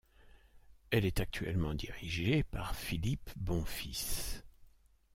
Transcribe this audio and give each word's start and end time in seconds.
Elle 0.89 1.05
est 1.05 1.19
actuellement 1.19 1.75
dirigée 1.75 2.41
par 2.41 2.75
Philippe 2.75 3.29
Bonfils. 3.35 4.41